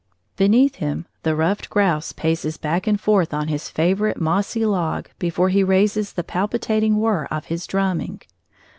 Beneath 0.35 0.77
him 0.77 1.05
the 1.21 1.35
ruffed 1.35 1.69
grouse 1.69 2.11
paces 2.11 2.57
back 2.57 2.87
and 2.87 2.99
forth 2.99 3.35
on 3.35 3.49
his 3.49 3.69
favorite 3.69 4.19
mossy 4.19 4.65
log 4.65 5.09
before 5.19 5.49
he 5.49 5.63
raises 5.63 6.13
the 6.13 6.23
palpitating 6.23 6.95
whirr 6.99 7.25
of 7.29 7.45
his 7.53 7.67
drumming. 7.67 8.23